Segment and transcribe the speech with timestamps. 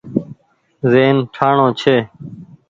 [0.91, 1.95] زهين ٺآڻو ڇي۔